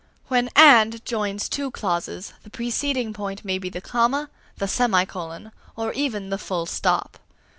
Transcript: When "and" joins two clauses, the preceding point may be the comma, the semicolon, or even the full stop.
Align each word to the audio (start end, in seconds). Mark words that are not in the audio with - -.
When 0.29 0.49
"and" 0.55 1.05
joins 1.05 1.47
two 1.47 1.69
clauses, 1.69 2.33
the 2.41 2.49
preceding 2.49 3.13
point 3.13 3.45
may 3.45 3.59
be 3.59 3.69
the 3.69 3.81
comma, 3.81 4.31
the 4.57 4.67
semicolon, 4.67 5.51
or 5.75 5.93
even 5.93 6.31
the 6.31 6.39
full 6.39 6.65
stop. 6.65 7.19